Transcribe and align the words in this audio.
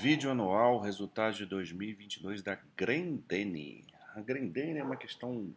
Vídeo 0.00 0.30
anual, 0.30 0.78
resultados 0.78 1.36
de 1.36 1.44
2022 1.44 2.40
da 2.40 2.56
Grendene. 2.76 3.84
A 4.14 4.20
Grendene 4.20 4.78
é 4.78 4.84
uma 4.84 4.96
questão 4.96 5.52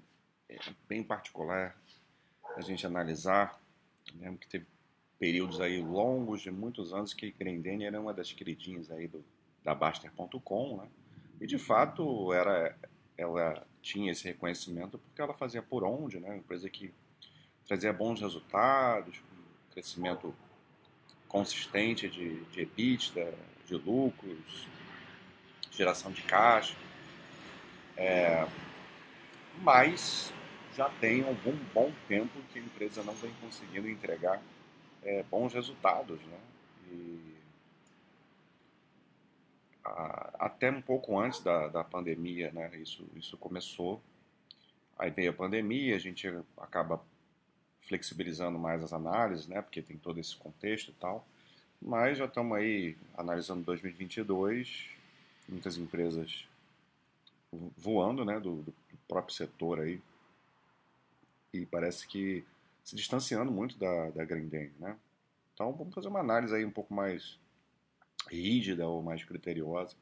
é, 0.49 0.57
bem 0.89 1.03
particular 1.03 1.79
a 2.55 2.61
gente 2.61 2.83
analisar. 2.87 3.61
Lembro 4.15 4.39
que 4.39 4.47
teve 4.47 4.65
períodos 5.19 5.61
aí 5.61 5.79
longos 5.79 6.41
de 6.41 6.49
muitos 6.49 6.91
anos 6.91 7.13
que 7.13 7.29
Grendene 7.29 7.85
era 7.85 8.01
uma 8.01 8.15
das 8.15 8.33
queridinhas 8.33 8.89
aí 8.89 9.07
do, 9.07 9.23
da 9.63 9.75
Baster.com, 9.75 10.77
né? 10.77 10.87
E 11.39 11.45
de 11.45 11.59
fato 11.59 12.33
era, 12.33 12.75
ela 13.15 13.63
tinha 13.79 14.11
esse 14.11 14.23
reconhecimento 14.23 14.97
porque 14.97 15.21
ela 15.21 15.35
fazia 15.35 15.61
por 15.61 15.83
onde, 15.83 16.19
né? 16.19 16.29
Uma 16.29 16.37
empresa 16.37 16.67
que 16.67 16.91
trazia 17.67 17.93
bons 17.93 18.19
resultados, 18.19 19.21
crescimento 19.69 20.33
consistente 21.27 22.09
de, 22.09 22.43
de 22.45 22.61
EBITDA, 22.61 23.35
de 23.71 23.77
lucros, 23.77 24.67
geração 25.71 26.11
de 26.11 26.21
caixa. 26.23 26.75
É, 27.95 28.45
mas 29.61 30.33
já 30.75 30.89
tem 30.89 31.25
algum 31.25 31.55
bom 31.73 31.91
tempo 32.07 32.41
que 32.51 32.59
a 32.59 32.61
empresa 32.61 33.03
não 33.03 33.13
vem 33.13 33.31
conseguindo 33.41 33.87
entregar 33.89 34.41
é, 35.03 35.23
bons 35.23 35.53
resultados. 35.53 36.19
Né? 36.19 36.39
E, 36.91 37.35
a, 39.85 40.31
até 40.39 40.69
um 40.69 40.81
pouco 40.81 41.17
antes 41.17 41.41
da, 41.41 41.69
da 41.69 41.83
pandemia, 41.83 42.51
né? 42.51 42.69
isso, 42.77 43.07
isso 43.15 43.37
começou. 43.37 44.01
Aí 44.99 45.09
veio 45.09 45.31
a 45.31 45.33
pandemia, 45.33 45.95
a 45.95 45.99
gente 45.99 46.27
acaba 46.57 47.01
flexibilizando 47.87 48.59
mais 48.59 48.83
as 48.83 48.93
análises, 48.93 49.47
né? 49.47 49.61
porque 49.61 49.81
tem 49.81 49.97
todo 49.97 50.19
esse 50.19 50.35
contexto 50.35 50.89
e 50.89 50.93
tal. 50.93 51.25
Mas 51.81 52.17
já 52.17 52.25
estamos 52.25 52.55
aí 52.57 52.95
analisando 53.17 53.63
2022, 53.63 54.89
muitas 55.49 55.77
empresas 55.77 56.47
voando, 57.75 58.23
né, 58.23 58.39
do, 58.39 58.57
do, 58.61 58.73
próprio 59.07 59.35
setor 59.35 59.81
aí, 59.81 60.01
e 61.53 61.65
parece 61.65 62.07
que 62.07 62.45
se 62.83 62.95
distanciando 62.95 63.51
muito 63.51 63.77
da, 63.77 64.09
da 64.11 64.23
Grindem, 64.23 64.71
né? 64.79 64.97
Então 65.53 65.73
vamos 65.73 65.93
fazer 65.93 66.07
uma 66.07 66.21
análise 66.21 66.55
aí 66.55 66.63
um 66.63 66.71
pouco 66.71 66.93
mais 66.93 67.37
rígida 68.29 68.87
ou 68.87 69.01
mais 69.01 69.23
criteriosa 69.23 69.95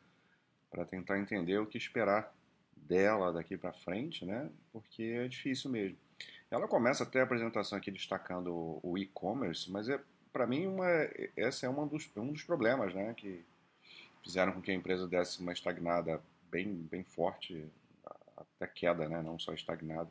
para 0.70 0.86
tentar 0.86 1.18
entender 1.18 1.58
o 1.58 1.66
que 1.66 1.78
esperar 1.78 2.32
dela 2.76 3.34
daqui 3.34 3.58
para 3.58 3.74
frente, 3.74 4.26
né? 4.26 4.50
Porque 4.72 5.04
é 5.04 5.28
difícil 5.28 5.72
mesmo. 5.72 5.98
Ela 6.52 6.68
começa 6.68 7.04
até 7.04 7.22
a 7.22 7.24
apresentação 7.24 7.78
aqui 7.78 7.90
destacando 7.90 8.80
o 8.84 8.98
e-commerce, 8.98 9.72
mas 9.72 9.90
é 9.90 10.00
para 10.40 10.48
mim, 10.48 10.68
uma, 10.68 10.88
esse 11.36 11.66
é 11.66 11.70
uma 11.70 11.86
dos, 11.86 12.10
um 12.16 12.32
dos 12.32 12.44
problemas 12.44 12.94
né, 12.94 13.14
que 13.14 13.44
fizeram 14.24 14.54
com 14.54 14.62
que 14.62 14.72
a 14.72 14.74
empresa 14.74 15.06
desse 15.06 15.42
uma 15.42 15.52
estagnada 15.52 16.24
bem, 16.50 16.74
bem 16.90 17.04
forte, 17.04 17.66
até 18.38 18.66
queda, 18.66 19.10
né, 19.10 19.22
não 19.22 19.38
só 19.38 19.54
estagnada, 19.54 20.10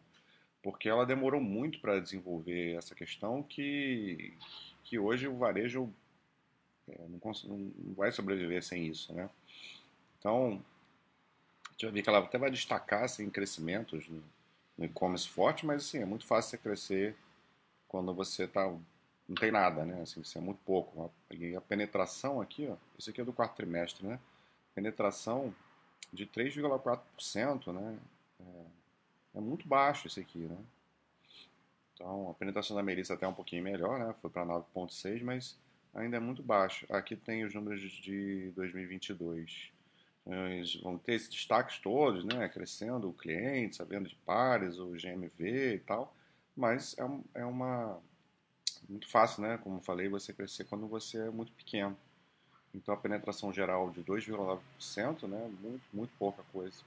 porque 0.62 0.86
ela 0.86 1.06
demorou 1.06 1.40
muito 1.40 1.80
para 1.80 1.98
desenvolver 1.98 2.76
essa 2.76 2.94
questão 2.94 3.42
que, 3.42 4.36
que 4.84 4.98
hoje 4.98 5.26
o 5.26 5.38
varejo 5.38 5.90
é, 6.86 6.98
não, 7.08 7.18
não, 7.46 7.94
vai 7.94 8.12
sobreviver 8.12 8.62
sem 8.62 8.86
isso. 8.86 9.14
Né? 9.14 9.30
Então, 10.18 10.62
vai 11.80 11.90
ver 11.90 12.02
que 12.02 12.08
ela 12.10 12.18
até 12.18 12.36
vai 12.36 12.50
destacar 12.50 13.04
assim, 13.04 13.30
crescimentos 13.30 14.06
no, 14.06 14.22
no 14.76 14.84
e-commerce 14.84 15.26
forte, 15.26 15.64
mas 15.64 15.86
assim, 15.86 16.00
é 16.00 16.04
muito 16.04 16.26
fácil 16.26 16.50
você 16.50 16.58
crescer 16.58 17.16
quando 17.88 18.12
você 18.12 18.44
está 18.44 18.70
não 19.28 19.34
tem 19.34 19.52
nada, 19.52 19.84
né? 19.84 20.00
Assim, 20.02 20.20
isso 20.22 20.38
é 20.38 20.40
muito 20.40 20.60
pouco. 20.64 21.12
E 21.30 21.54
a 21.54 21.60
penetração 21.60 22.40
aqui, 22.40 22.66
ó, 22.66 22.76
isso 22.98 23.10
aqui 23.10 23.20
é 23.20 23.24
do 23.24 23.32
quarto 23.32 23.56
trimestre, 23.56 24.06
né? 24.06 24.18
Penetração 24.74 25.54
de 26.12 26.26
3,4%, 26.26 27.72
né? 27.72 27.98
É, 28.40 29.38
é, 29.38 29.40
muito 29.40 29.68
baixo 29.68 30.06
esse 30.06 30.20
aqui, 30.20 30.38
né? 30.38 30.56
Então, 31.92 32.30
a 32.30 32.34
penetração 32.34 32.74
da 32.74 32.82
Melissa 32.82 33.14
até 33.14 33.26
é 33.26 33.28
um 33.28 33.34
pouquinho 33.34 33.62
melhor, 33.62 33.98
né? 33.98 34.14
Foi 34.22 34.30
para 34.30 34.46
9,6%, 34.46 35.22
mas 35.22 35.58
ainda 35.94 36.16
é 36.16 36.20
muito 36.20 36.42
baixo. 36.42 36.86
Aqui 36.88 37.14
tem 37.14 37.44
os 37.44 37.54
números 37.54 37.82
de 37.82 38.50
2022. 38.52 39.72
Eles 40.26 40.76
vão 40.76 40.98
ter 40.98 41.14
esses 41.14 41.28
destaques 41.28 41.78
todos, 41.78 42.24
né? 42.24 42.48
Crescendo 42.48 43.08
o 43.08 43.14
cliente, 43.14 43.76
sabendo 43.76 44.08
de 44.08 44.14
pares, 44.16 44.78
o 44.78 44.90
GMV 44.92 45.74
e 45.74 45.78
tal. 45.80 46.14
Mas 46.56 46.96
é, 46.98 47.40
é 47.40 47.44
uma 47.44 48.00
muito 48.88 49.08
fácil, 49.08 49.42
né? 49.42 49.58
Como 49.58 49.80
falei, 49.80 50.08
você 50.08 50.32
crescer 50.32 50.64
quando 50.64 50.86
você 50.86 51.18
é 51.18 51.30
muito 51.30 51.52
pequeno. 51.52 51.96
Então 52.74 52.94
a 52.94 52.98
penetração 52.98 53.52
geral 53.52 53.90
de 53.90 54.02
2,9%, 54.02 55.28
né? 55.28 55.48
Muito, 55.60 55.84
muito 55.92 56.12
pouca 56.18 56.42
coisa. 56.52 56.82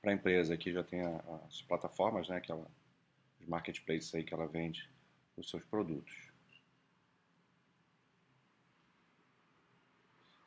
Para 0.00 0.12
a 0.12 0.14
empresa 0.14 0.56
que 0.56 0.72
já 0.72 0.82
tem 0.82 1.00
as 1.02 1.62
plataformas, 1.62 2.28
né? 2.28 2.40
Que 2.40 2.52
ela, 2.52 2.66
os 3.40 3.46
marketplaces 3.48 4.14
aí 4.14 4.22
que 4.22 4.32
ela 4.32 4.46
vende 4.46 4.88
os 5.36 5.50
seus 5.50 5.64
produtos. 5.64 6.14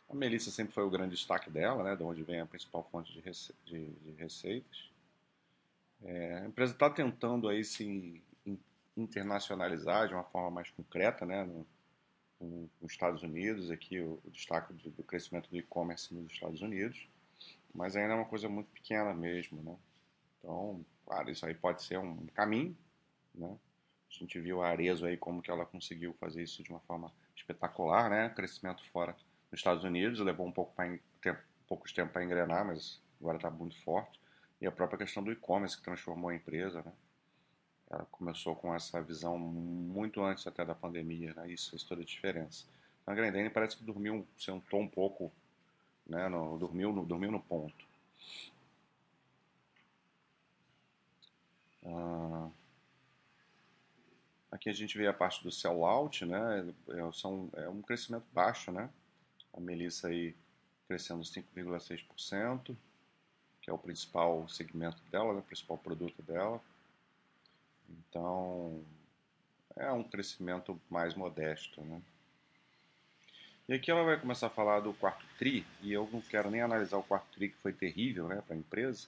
A 0.10 0.14
Melissa 0.14 0.52
sempre 0.52 0.74
foi 0.74 0.84
o 0.84 0.90
grande 0.90 1.16
destaque 1.16 1.50
dela, 1.50 1.84
né? 1.84 1.96
De 1.96 2.04
onde 2.04 2.24
vem 2.24 2.42
a 2.42 2.46
principal 2.46 2.88
fonte 2.92 3.14
de, 3.14 3.22
rece 3.22 3.54
de, 3.66 3.86
de 3.86 4.12
receitas. 4.12 4.90
É, 6.04 6.40
a 6.40 6.46
empresa 6.46 6.74
está 6.74 6.90
tentando 6.90 7.48
aí 7.48 7.64
se 7.64 8.22
internacionalizar 8.96 10.08
de 10.08 10.14
uma 10.14 10.24
forma 10.24 10.52
mais 10.52 10.70
concreta, 10.72 11.26
né, 11.26 11.44
no, 11.44 11.66
no, 12.40 12.70
nos 12.82 12.92
Estados 12.92 13.24
Unidos, 13.24 13.72
aqui 13.72 14.00
o, 14.00 14.20
o 14.24 14.30
destaque 14.32 14.74
do, 14.74 14.90
do, 14.90 15.04
crescimento 15.04 15.50
do 15.50 15.58
e-commerce 15.58 16.14
nos 16.14 16.32
Estados 16.32 16.62
Unidos, 16.62 17.08
mas 17.74 17.96
ainda 17.96 18.14
é 18.14 18.16
uma 18.16 18.26
coisa 18.26 18.50
muito 18.50 18.70
pequena 18.72 19.14
mesmo, 19.14 19.62
né? 19.62 19.78
Então, 20.40 20.84
claro, 21.06 21.30
isso 21.30 21.46
aí 21.46 21.54
pode 21.54 21.84
ser 21.84 21.98
um 21.98 22.26
caminho, 22.28 22.76
né? 23.34 23.58
A 24.10 24.14
gente 24.14 24.40
viu 24.40 24.62
a 24.62 24.68
Arezo 24.68 25.06
aí 25.06 25.16
como 25.16 25.42
que 25.42 25.50
ela 25.50 25.66
conseguiu 25.66 26.14
fazer 26.20 26.44
isso 26.44 26.62
de 26.62 26.70
uma 26.70 26.82
forma 26.82 27.14
espetacular, 27.36 28.10
né? 28.10 28.30
Crescimento 28.30 28.84
fora 28.92 29.16
nos 29.50 29.60
Estados 29.60 29.84
Unidos, 29.84 30.20
levou 30.20 30.46
um 30.46 30.52
pouco 30.52 30.74
tempo, 31.22 31.42
poucos 31.68 31.94
tempo 31.94 32.12
para 32.12 32.24
engrenar, 32.24 32.66
mas 32.66 33.02
agora 33.20 33.38
está 33.38 33.50
muito 33.50 33.82
forte. 33.84 34.20
E 34.60 34.68
a 34.68 34.72
própria 34.72 35.00
questão 35.00 35.24
do 35.24 35.32
e-commerce 35.32 35.78
que 35.78 35.84
transformou 35.84 36.30
a 36.30 36.36
empresa, 36.36 36.82
né? 36.82 36.92
Ela 37.92 38.08
começou 38.10 38.56
com 38.56 38.74
essa 38.74 39.02
visão 39.02 39.38
muito 39.38 40.24
antes 40.24 40.48
até 40.48 40.64
da 40.64 40.74
pandemia, 40.74 41.34
né? 41.34 41.52
isso 41.52 41.72
fez 41.72 41.84
toda 41.84 42.02
a 42.02 42.06
diferença. 42.06 42.66
A 43.06 43.14
Grendene 43.14 43.50
parece 43.50 43.76
que 43.76 43.84
dormiu, 43.84 44.26
sentou 44.38 44.80
um 44.80 44.88
pouco, 44.88 45.30
né? 46.08 46.30
no, 46.30 46.58
dormiu, 46.58 46.94
no, 46.94 47.06
dormiu 47.06 47.30
no 47.30 47.42
ponto. 47.42 47.86
Ah, 51.86 52.50
aqui 54.52 54.70
a 54.70 54.74
gente 54.74 54.98
vê 54.98 55.08
a 55.08 55.14
parte 55.14 55.44
do 55.44 55.52
sell-out, 55.52 56.24
né? 56.26 56.74
É, 56.92 57.12
são, 57.12 57.50
é 57.54 57.68
um 57.68 57.82
crescimento 57.82 58.26
baixo, 58.32 58.72
né? 58.72 58.90
A 59.54 59.60
Melissa 59.60 60.08
aí 60.08 60.34
crescendo 60.88 61.24
5,6%, 61.24 62.74
que 63.62 63.70
é 63.70 63.74
o 63.74 63.78
principal 63.78 64.48
segmento 64.48 65.02
dela, 65.12 65.34
né? 65.34 65.40
o 65.40 65.44
principal 65.44 65.78
produto 65.78 66.22
dela. 66.22 66.62
Então, 68.10 68.84
é 69.76 69.92
um 69.92 70.04
crescimento 70.04 70.80
mais 70.90 71.16
modesto, 71.16 71.82
né? 71.84 72.02
E 73.68 73.74
aqui 73.74 73.90
ela 73.90 74.04
vai 74.04 74.20
começar 74.20 74.48
a 74.48 74.50
falar 74.50 74.82
do 74.82 74.94
quarto 74.94 75.26
TRI, 75.38 75.66
e 75.82 75.94
eu 75.94 76.10
não 76.12 76.20
quero 76.20 76.50
nem 76.50 76.62
analisar 76.62 76.98
o 76.98 77.04
quarto 77.04 77.28
TRI, 77.32 77.50
que 77.50 77.58
foi 77.58 77.72
terrível 77.72 78.28
né, 78.28 78.42
para 78.46 78.56
a 78.56 78.60
empresa, 78.60 79.08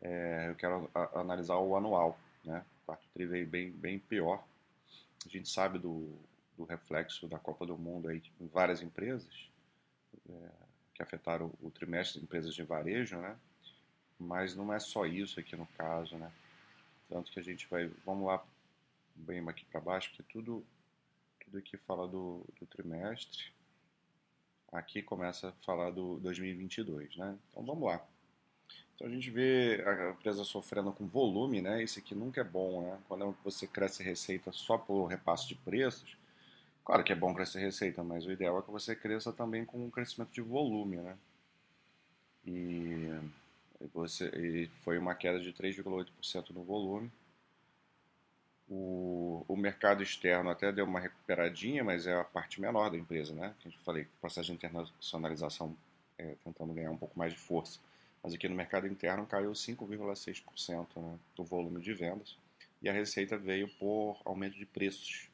é, 0.00 0.46
eu 0.48 0.54
quero 0.54 0.88
a, 0.94 1.20
analisar 1.20 1.56
o 1.56 1.76
anual. 1.76 2.18
Né? 2.44 2.64
O 2.82 2.86
quarto 2.86 3.04
TRI 3.14 3.26
veio 3.26 3.46
bem, 3.46 3.70
bem 3.70 3.98
pior. 3.98 4.44
A 5.24 5.28
gente 5.28 5.48
sabe 5.48 5.78
do, 5.78 6.16
do 6.56 6.64
reflexo 6.64 7.26
da 7.26 7.38
Copa 7.38 7.66
do 7.66 7.76
Mundo 7.76 8.08
aí 8.08 8.22
em 8.40 8.46
várias 8.46 8.82
empresas, 8.82 9.50
é, 10.28 10.48
que 10.94 11.02
afetaram 11.02 11.52
o, 11.60 11.66
o 11.66 11.70
trimestre, 11.70 12.22
empresas 12.22 12.54
de 12.54 12.62
varejo, 12.62 13.16
né? 13.18 13.36
mas 14.18 14.54
não 14.54 14.72
é 14.72 14.78
só 14.78 15.06
isso 15.06 15.40
aqui 15.40 15.56
no 15.56 15.66
caso. 15.66 16.16
Né? 16.16 16.30
Tanto 17.10 17.30
que 17.32 17.40
a 17.40 17.42
gente 17.42 17.66
vai, 17.68 17.90
vamos 18.06 18.26
lá 18.26 18.42
bem 19.16 19.46
aqui 19.48 19.64
para 19.64 19.80
baixo, 19.80 20.12
que 20.12 20.22
tudo, 20.22 20.64
tudo 21.44 21.58
aqui 21.58 21.76
fala 21.76 22.06
do, 22.06 22.46
do 22.58 22.66
trimestre. 22.66 23.52
Aqui 24.72 25.02
começa 25.02 25.48
a 25.48 25.52
falar 25.64 25.90
do 25.90 26.18
2022, 26.20 27.16
né? 27.16 27.36
Então 27.50 27.64
vamos 27.64 27.84
lá. 27.84 28.00
Então 28.94 29.08
a 29.08 29.10
gente 29.10 29.28
vê 29.28 29.82
a 29.84 30.10
empresa 30.10 30.44
sofrendo 30.44 30.92
com 30.92 31.08
volume, 31.08 31.60
né? 31.60 31.82
Isso 31.82 31.98
aqui 31.98 32.14
nunca 32.14 32.42
é 32.42 32.44
bom, 32.44 32.82
né? 32.82 32.98
Quando 33.08 33.36
você 33.42 33.66
cresce 33.66 34.04
receita 34.04 34.52
só 34.52 34.78
por 34.78 35.06
repasse 35.06 35.48
de 35.48 35.56
preços, 35.56 36.16
claro 36.84 37.02
que 37.02 37.12
é 37.12 37.16
bom 37.16 37.34
crescer 37.34 37.58
receita, 37.58 38.04
mas 38.04 38.24
o 38.24 38.30
ideal 38.30 38.60
é 38.60 38.62
que 38.62 38.70
você 38.70 38.94
cresça 38.94 39.32
também 39.32 39.64
com 39.64 39.84
um 39.84 39.90
crescimento 39.90 40.30
de 40.30 40.40
volume, 40.40 40.98
né? 40.98 41.18
E 42.46 43.08
você, 43.92 44.68
foi 44.82 44.98
uma 44.98 45.14
queda 45.14 45.40
de 45.40 45.52
3,8% 45.52 46.50
no 46.50 46.62
volume. 46.62 47.10
O, 48.68 49.44
o 49.48 49.56
mercado 49.56 50.02
externo 50.02 50.50
até 50.50 50.70
deu 50.70 50.84
uma 50.84 51.00
recuperadinha, 51.00 51.82
mas 51.82 52.06
é 52.06 52.14
a 52.14 52.24
parte 52.24 52.60
menor 52.60 52.90
da 52.90 52.96
empresa, 52.96 53.34
né? 53.34 53.54
Que 53.58 53.68
a 53.68 53.70
gente 53.70 53.82
falei, 53.82 54.06
processo 54.20 54.46
de 54.46 54.52
internacionalização 54.52 55.76
é, 56.18 56.36
tentando 56.44 56.72
ganhar 56.72 56.90
um 56.90 56.96
pouco 56.96 57.18
mais 57.18 57.32
de 57.32 57.38
força. 57.38 57.80
Mas 58.22 58.34
aqui 58.34 58.48
no 58.48 58.54
mercado 58.54 58.86
interno 58.86 59.26
caiu 59.26 59.50
5,6% 59.52 60.86
né, 60.96 61.18
do 61.34 61.42
volume 61.42 61.80
de 61.80 61.94
vendas 61.94 62.36
e 62.82 62.88
a 62.88 62.92
receita 62.92 63.36
veio 63.36 63.68
por 63.78 64.20
aumento 64.24 64.56
de 64.56 64.66
preços. 64.66 65.28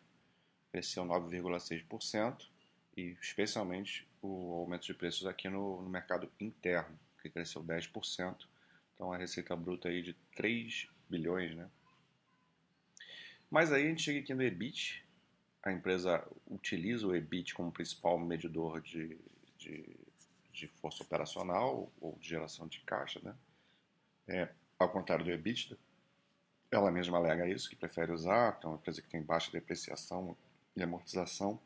Cresceu 0.70 1.04
9,6% 1.04 2.46
e 2.96 3.16
especialmente 3.20 4.06
o 4.22 4.54
aumento 4.60 4.86
de 4.86 4.94
preços 4.94 5.26
aqui 5.26 5.48
no, 5.48 5.82
no 5.82 5.88
mercado 5.88 6.30
interno, 6.40 6.98
que 7.28 7.34
cresceu 7.34 7.62
10%. 7.62 8.46
Então 8.94 9.12
a 9.12 9.16
receita 9.16 9.54
bruta 9.54 9.88
aí 9.88 10.02
de 10.02 10.14
3 10.34 10.88
bilhões, 11.08 11.54
né? 11.54 11.68
Mas 13.50 13.72
aí 13.72 13.86
a 13.86 13.88
gente 13.88 14.02
chega 14.02 14.20
aqui 14.20 14.34
no 14.34 14.42
EBIT, 14.42 15.04
a 15.62 15.72
empresa 15.72 16.26
utiliza 16.46 17.06
o 17.06 17.14
EBIT 17.14 17.54
como 17.54 17.70
principal 17.70 18.18
medidor 18.18 18.80
de, 18.80 19.18
de, 19.58 19.96
de 20.52 20.66
força 20.68 21.02
operacional 21.02 21.92
ou 22.00 22.16
de 22.18 22.28
geração 22.28 22.66
de 22.66 22.80
caixa, 22.80 23.20
né? 23.22 23.34
É, 24.28 24.48
ao 24.78 24.90
contrário 24.90 25.24
do 25.24 25.30
EBITDA, 25.30 25.78
ela 26.70 26.90
mesma 26.90 27.18
alega 27.18 27.48
isso, 27.48 27.70
que 27.70 27.76
prefere 27.76 28.12
usar, 28.12 28.58
é 28.62 28.66
uma 28.66 28.76
empresa 28.76 29.00
que 29.00 29.08
tem 29.08 29.22
baixa 29.22 29.52
depreciação 29.52 30.36
e 30.74 30.82
amortização, 30.82 31.60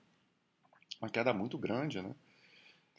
uma 1.00 1.08
queda 1.08 1.32
muito 1.32 1.56
grande, 1.56 2.02
né? 2.02 2.14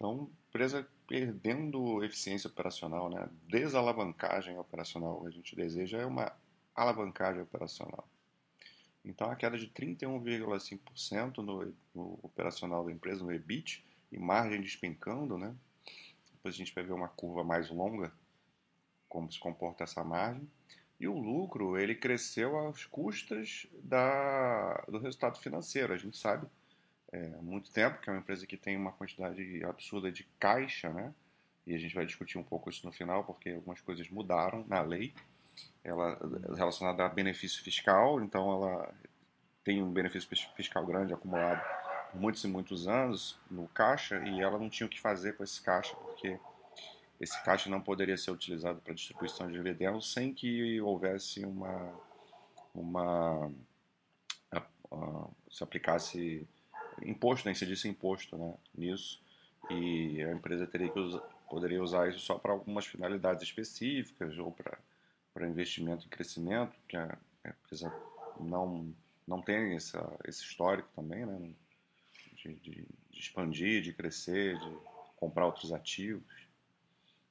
Então, 0.01 0.27
empresa 0.49 0.87
perdendo 1.07 2.03
eficiência 2.03 2.49
operacional, 2.49 3.07
né? 3.07 3.29
Desalavancagem 3.47 4.57
operacional, 4.57 5.23
a 5.27 5.29
gente 5.29 5.55
deseja 5.55 5.99
é 5.99 6.05
uma 6.07 6.33
alavancagem 6.73 7.43
operacional. 7.43 8.09
Então, 9.05 9.29
a 9.29 9.35
queda 9.35 9.59
de 9.59 9.67
31,5% 9.67 11.37
no, 11.37 11.71
no, 11.93 12.19
operacional 12.23 12.83
da 12.83 12.91
empresa, 12.91 13.23
no 13.23 13.31
EBIT, 13.31 13.85
e 14.11 14.17
margem 14.17 14.59
despencando, 14.59 15.37
né? 15.37 15.55
Depois 16.31 16.55
a 16.55 16.57
gente 16.57 16.73
vai 16.73 16.83
ver 16.83 16.93
uma 16.93 17.07
curva 17.07 17.43
mais 17.43 17.69
longa, 17.69 18.11
como 19.07 19.31
se 19.31 19.39
comporta 19.39 19.83
essa 19.83 20.03
margem. 20.03 20.49
E 20.99 21.07
o 21.07 21.13
lucro, 21.13 21.77
ele 21.77 21.93
cresceu 21.93 22.57
às 22.67 22.85
custas 22.85 23.67
da, 23.83 24.83
do 24.87 24.97
resultado 24.97 25.37
financeiro. 25.37 25.93
A 25.93 25.97
gente 25.97 26.17
sabe 26.17 26.47
é, 27.11 27.33
há 27.37 27.41
muito 27.41 27.71
tempo 27.71 27.99
que 27.99 28.09
é 28.09 28.13
uma 28.13 28.19
empresa 28.19 28.47
que 28.47 28.57
tem 28.57 28.77
uma 28.77 28.91
quantidade 28.91 29.63
absurda 29.63 30.11
de 30.11 30.23
caixa, 30.39 30.89
né? 30.89 31.13
E 31.65 31.75
a 31.75 31.77
gente 31.77 31.93
vai 31.93 32.05
discutir 32.05 32.37
um 32.37 32.43
pouco 32.43 32.69
isso 32.69 32.85
no 32.85 32.91
final, 32.91 33.23
porque 33.23 33.49
algumas 33.51 33.81
coisas 33.81 34.09
mudaram 34.09 34.65
na 34.67 34.81
lei 34.81 35.13
ela 35.83 36.17
relacionada 36.55 37.05
a 37.05 37.09
benefício 37.09 37.63
fiscal, 37.63 38.21
então 38.21 38.51
ela 38.51 38.93
tem 39.63 39.81
um 39.81 39.91
benefício 39.91 40.29
fiscal 40.55 40.85
grande 40.85 41.13
acumulado 41.13 41.61
por 42.11 42.19
muitos 42.19 42.43
e 42.43 42.47
muitos 42.47 42.87
anos 42.87 43.39
no 43.49 43.67
caixa 43.67 44.17
e 44.27 44.41
ela 44.41 44.57
não 44.57 44.69
tinha 44.69 44.87
o 44.87 44.89
que 44.89 44.99
fazer 44.99 45.33
com 45.33 45.43
esse 45.43 45.61
caixa, 45.61 45.95
porque 45.95 46.39
esse 47.19 47.43
caixa 47.43 47.69
não 47.69 47.81
poderia 47.81 48.17
ser 48.17 48.31
utilizado 48.31 48.81
para 48.81 48.93
distribuição 48.93 49.47
de 49.47 49.53
dividendos 49.53 50.11
sem 50.13 50.33
que 50.33 50.79
houvesse 50.81 51.45
uma 51.45 51.93
uma 52.73 53.51
se 55.49 55.63
aplicasse 55.63 56.47
imposto, 57.05 57.45
nem 57.45 57.55
se 57.55 57.65
disse 57.65 57.87
imposto, 57.87 58.37
né, 58.37 58.53
nisso 58.75 59.21
e 59.69 60.21
a 60.23 60.31
empresa 60.31 60.65
teria 60.65 60.89
que 60.89 61.21
poderia 61.49 61.81
usar 61.81 62.09
isso 62.09 62.19
só 62.19 62.37
para 62.37 62.51
algumas 62.51 62.85
finalidades 62.85 63.43
específicas 63.43 64.37
ou 64.37 64.51
para 64.51 65.47
investimento 65.47 66.05
e 66.05 66.09
crescimento, 66.09 66.75
que 66.87 66.97
a, 66.97 67.17
empresa 67.45 67.93
não, 68.39 68.93
não 69.27 69.41
tem 69.41 69.75
essa, 69.75 70.01
esse 70.25 70.43
histórico 70.43 70.89
também, 70.95 71.25
né? 71.25 71.51
De, 72.43 72.53
de, 72.55 72.85
de, 73.11 73.19
expandir, 73.19 73.83
de 73.83 73.93
crescer, 73.93 74.57
de 74.57 74.77
comprar 75.15 75.45
outros 75.45 75.71
ativos. 75.71 76.23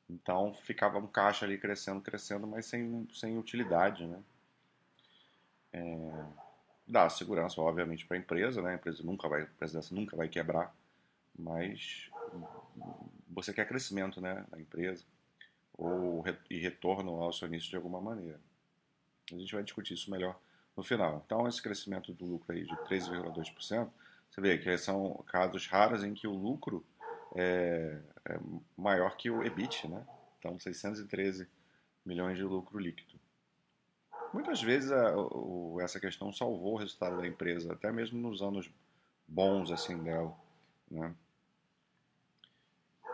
Então 0.09 0.55
ficava 0.55 0.99
um 0.99 1.07
caixa 1.07 1.45
ali 1.45 1.59
crescendo, 1.59 2.01
crescendo, 2.01 2.47
mas 2.47 2.67
sem, 2.67 3.09
sem 3.13 3.37
utilidade, 3.37 4.07
né? 4.07 4.23
É, 5.73 6.25
dá 6.91 7.09
segurança, 7.09 7.61
obviamente, 7.61 8.07
para 8.07 8.17
a 8.17 8.21
empresa, 8.21 8.61
né? 8.61 8.73
A 8.73 8.75
empresa 8.75 9.03
nunca 9.03 9.29
vai, 9.29 9.43
a 9.43 9.47
presidência 9.47 9.95
nunca 9.95 10.17
vai 10.17 10.29
quebrar, 10.29 10.75
mas 11.39 12.11
você 13.29 13.53
quer 13.53 13.67
crescimento, 13.67 14.21
né, 14.21 14.45
na 14.51 14.61
empresa 14.61 15.05
ou 15.79 16.23
e 16.51 16.59
retorno 16.59 17.23
ao 17.23 17.31
acionista 17.31 17.71
de 17.71 17.77
alguma 17.77 18.01
maneira. 18.01 18.39
A 19.33 19.37
gente 19.37 19.55
vai 19.55 19.63
discutir 19.63 19.95
isso 19.95 20.11
melhor 20.11 20.39
no 20.77 20.83
final. 20.83 21.23
Então, 21.25 21.47
esse 21.49 21.63
crescimento 21.63 22.13
do 22.13 22.27
lucro 22.27 22.53
aí 22.53 22.65
de 22.65 22.77
3,2%, 22.89 23.91
você 24.31 24.41
vê 24.41 24.59
que 24.59 24.77
são 24.79 25.25
casos 25.27 25.67
raros 25.67 26.05
em 26.05 26.13
que 26.13 26.27
o 26.27 26.35
lucro 26.35 26.85
é, 27.35 27.99
é 28.29 28.39
maior 28.77 29.17
que 29.17 29.31
o 29.31 29.43
EBIT, 29.43 29.89
né? 29.89 30.05
Então, 30.39 30.59
613 30.59 31.49
milhões 32.05 32.37
de 32.37 32.45
lucro 32.45 32.79
líquido. 32.79 33.20
Muitas 34.33 34.63
vezes 34.63 34.93
a, 34.93 35.17
o, 35.17 35.81
essa 35.81 35.99
questão 35.99 36.33
salvou 36.33 36.75
o 36.75 36.79
resultado 36.79 37.17
da 37.17 37.27
empresa, 37.27 37.73
até 37.73 37.91
mesmo 37.91 38.21
nos 38.21 38.43
anos 38.43 38.71
bons 39.27 39.71
assim 39.71 39.99
dela, 39.99 40.37
né? 40.91 41.15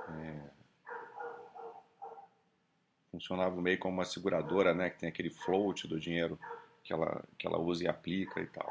É, 0.09 0.57
funcionava 3.11 3.61
meio 3.61 3.79
como 3.79 3.95
uma 3.95 4.05
seguradora, 4.05 4.75
né, 4.75 4.91
que 4.91 4.99
tem 4.99 5.09
aquele 5.09 5.31
float 5.31 5.89
do 5.89 5.99
dinheiro 5.99 6.39
que 6.85 6.93
ela, 6.93 7.25
que 7.39 7.47
ela 7.47 7.59
usa 7.59 7.85
e 7.85 7.89
aplica 7.89 8.41
e 8.41 8.47
tal. 8.47 8.71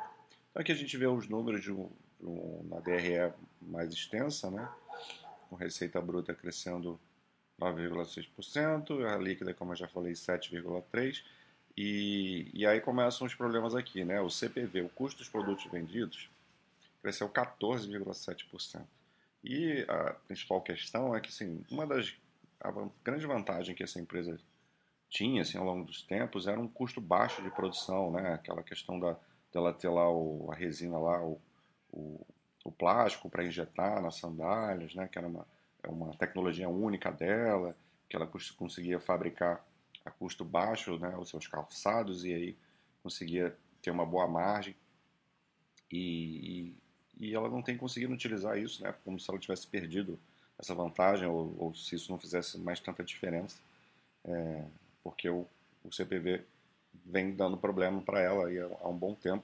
Então 0.50 0.62
aqui 0.62 0.72
a 0.72 0.76
gente 0.76 0.96
vê 0.98 1.08
os 1.08 1.28
números 1.28 1.62
de 1.62 1.72
um, 1.72 1.90
de 2.20 2.26
um, 2.26 2.64
na 2.70 2.80
DRE 2.80 3.34
mais 3.60 3.92
extensa, 3.92 4.50
né, 4.52 4.70
com 5.50 5.56
receita 5.56 6.00
bruta 6.00 6.34
crescendo 6.34 7.00
9,6%, 7.60 9.06
a 9.06 9.18
líquida, 9.18 9.54
como 9.54 9.72
eu 9.72 9.76
já 9.76 9.88
falei, 9.88 10.14
7,3%, 10.14 11.24
e, 11.78 12.50
e 12.54 12.66
aí 12.66 12.80
começam 12.80 13.28
os 13.28 13.36
problemas 13.36 13.76
aqui, 13.76 14.04
né, 14.04 14.22
o 14.22 14.30
CPV, 14.30 14.82
o 14.82 14.90
custo 14.90 15.20
dos 15.20 15.30
produtos 15.30 15.66
vendidos, 15.66 16.30
cresceu 17.02 17.30
14,7%. 17.30 18.82
E 19.44 19.86
a 19.88 20.14
principal 20.28 20.60
questão 20.62 21.16
é 21.16 21.22
que, 21.22 21.30
assim, 21.30 21.64
uma 21.70 21.86
das 21.86 22.16
a 22.60 22.72
grande 23.04 23.28
vantagem 23.28 23.76
que 23.76 23.84
essa 23.84 24.00
empresa 24.00 24.40
tinha 25.10 25.44
assim, 25.44 25.58
ao 25.58 25.66
longo 25.66 25.86
dos 25.86 26.02
tempos 26.02 26.48
era 26.48 26.60
um 26.60 26.68
custo 26.68 27.00
baixo 27.00 27.42
de 27.42 27.50
produção, 27.50 28.12
né? 28.12 28.34
aquela 28.34 28.64
questão 28.64 29.00
da, 29.00 29.16
dela 29.54 29.74
ter 29.74 29.90
lá 29.90 30.10
o, 30.12 30.50
a 30.52 30.56
resina 30.56 30.98
lá, 30.98 31.24
o, 31.24 31.40
o, 31.92 32.26
o 32.64 32.72
plástico 32.72 33.30
para 33.30 33.46
injetar 33.46 34.02
nas 34.02 34.16
sandálias, 34.16 34.96
né? 34.96 35.08
que 35.08 35.18
era 35.18 35.28
uma, 35.28 35.46
é 35.84 35.88
uma 35.88 36.16
tecnologia 36.16 36.68
única 36.68 37.12
dela, 37.12 37.76
que 38.10 38.16
ela 38.16 38.30
conseguia 38.58 39.00
fabricar 39.00 39.64
a 40.06 40.12
custo 40.12 40.46
baixo 40.46 40.98
né? 41.00 41.18
os 41.18 41.30
seus 41.30 41.48
calçados 41.48 42.24
e 42.24 42.34
aí 42.34 42.58
conseguia 43.02 43.58
ter 43.82 43.92
uma 43.92 44.06
boa 44.06 44.28
margem. 44.28 44.76
E, 45.92 46.74
e, 47.18 47.28
e 47.28 47.36
ela 47.36 47.50
não 47.50 47.62
tem 47.62 47.78
conseguido 47.78 48.14
utilizar 48.14 48.58
isso, 48.58 48.84
né? 48.84 48.94
como 49.04 49.20
se 49.20 49.30
ela 49.30 49.40
tivesse 49.40 49.68
perdido 49.68 50.20
essa 50.58 50.74
vantagem 50.74 51.28
ou, 51.28 51.56
ou, 51.58 51.76
se 51.76 51.96
isso 51.96 52.12
não 52.12 52.20
fizesse 52.20 52.58
mais 52.60 52.80
tanta 52.80 53.04
diferença, 53.04 53.60
é, 54.24 54.66
porque 55.04 55.30
o, 55.30 55.46
o, 55.84 55.92
CPV 55.92 56.44
vem 57.06 57.36
dando 57.36 57.58
problema 57.58 58.02
para 58.02 58.22
ela 58.22 58.48
aí 58.48 58.60
há 58.60 58.88
um 58.88 58.98
bom 58.98 59.14
tempo 59.14 59.44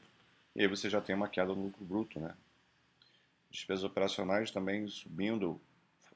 e 0.56 0.62
aí 0.62 0.68
você 0.68 0.90
já 0.90 1.02
tem 1.02 1.16
uma 1.16 1.28
queda 1.28 1.54
no 1.54 1.64
lucro 1.64 1.84
bruto, 1.86 2.20
né? 2.20 2.34
Despesas 3.50 3.84
operacionais 3.84 4.52
também 4.52 4.88
subindo 4.88 5.60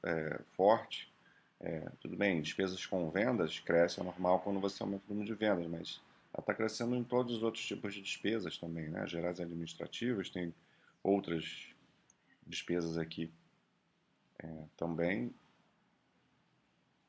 é, 0.02 0.40
forte. 0.56 1.12
É, 1.60 1.88
tudo 2.00 2.16
bem, 2.16 2.42
despesas 2.42 2.84
com 2.84 3.10
vendas 3.10 3.58
crescem, 3.58 4.02
é 4.02 4.04
normal 4.04 4.40
quando 4.40 4.60
você 4.60 4.82
aumenta 4.82 5.04
o 5.06 5.14
número 5.14 5.26
de 5.26 5.34
vendas, 5.34 5.66
mas 5.66 6.00
ela 6.32 6.42
está 6.42 6.52
crescendo 6.52 6.94
em 6.94 7.02
todos 7.02 7.36
os 7.36 7.42
outros 7.42 7.64
tipos 7.64 7.94
de 7.94 8.02
despesas 8.02 8.58
também, 8.58 8.88
né? 8.88 9.06
Gerais 9.06 9.40
administrativas, 9.40 10.28
tem 10.28 10.54
outras 11.02 11.68
despesas 12.46 12.98
aqui 12.98 13.32
é, 14.38 14.64
também. 14.76 15.34